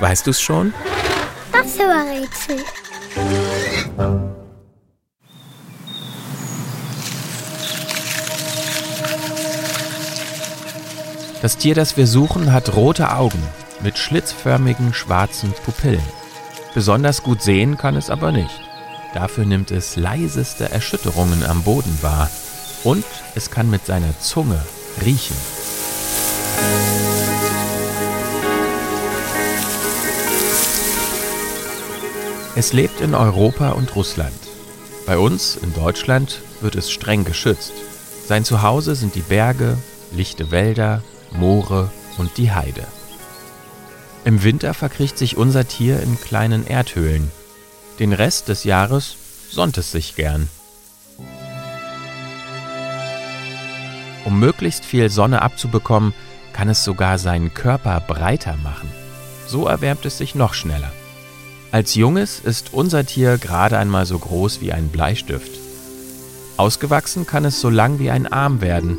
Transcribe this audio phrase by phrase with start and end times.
[0.00, 0.72] Weißt du's schon?
[1.52, 2.64] Das war Rätsel.
[11.42, 13.42] Das Tier, das wir suchen, hat rote Augen
[13.82, 16.02] mit schlitzförmigen schwarzen Pupillen.
[16.74, 18.60] Besonders gut sehen kann es aber nicht.
[19.14, 22.30] Dafür nimmt es leiseste Erschütterungen am Boden wahr.
[22.84, 24.60] Und es kann mit seiner Zunge
[25.04, 25.36] riechen.
[32.60, 34.36] Es lebt in Europa und Russland.
[35.06, 37.72] Bei uns in Deutschland wird es streng geschützt.
[38.26, 39.78] Sein Zuhause sind die Berge,
[40.12, 42.84] lichte Wälder, Moore und die Heide.
[44.26, 47.32] Im Winter verkriecht sich unser Tier in kleinen Erdhöhlen.
[47.98, 49.16] Den Rest des Jahres
[49.50, 50.50] sonnt es sich gern.
[54.26, 56.12] Um möglichst viel Sonne abzubekommen,
[56.52, 58.90] kann es sogar seinen Körper breiter machen.
[59.46, 60.92] So erwärmt es sich noch schneller.
[61.72, 65.52] Als Junges ist unser Tier gerade einmal so groß wie ein Bleistift.
[66.56, 68.98] Ausgewachsen kann es so lang wie ein Arm werden.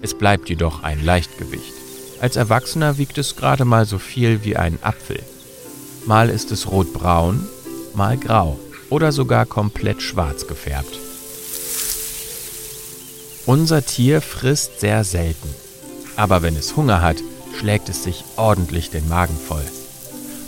[0.00, 1.74] Es bleibt jedoch ein Leichtgewicht.
[2.20, 5.20] Als Erwachsener wiegt es gerade mal so viel wie ein Apfel.
[6.06, 7.46] Mal ist es rotbraun,
[7.94, 10.98] mal grau oder sogar komplett schwarz gefärbt.
[13.44, 15.54] Unser Tier frisst sehr selten,
[16.16, 17.16] aber wenn es Hunger hat,
[17.58, 19.64] schlägt es sich ordentlich den Magen voll.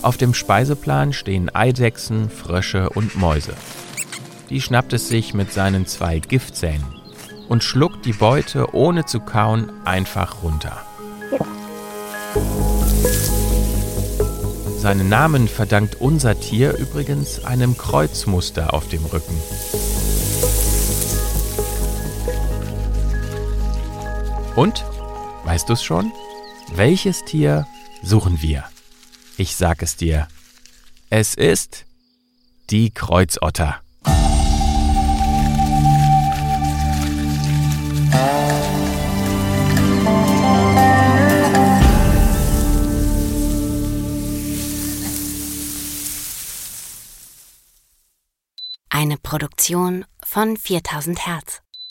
[0.02, 3.54] Auf dem Speiseplan stehen Eidechsen, Frösche und Mäuse.
[4.50, 6.84] Die schnappt es sich mit seinen zwei Giftzähnen
[7.48, 10.84] und schluckt die Beute ohne zu kauen einfach runter.
[14.76, 19.40] Seinen Namen verdankt unser Tier übrigens einem Kreuzmuster auf dem Rücken.
[24.56, 24.84] Und,
[25.44, 26.10] weißt du es schon?
[26.74, 27.68] Welches Tier
[28.02, 28.64] suchen wir?
[29.42, 30.28] Ich sag es dir.
[31.10, 31.84] Es ist
[32.70, 33.82] die Kreuzotter.
[48.90, 51.62] Eine Produktion von 4000 Hertz.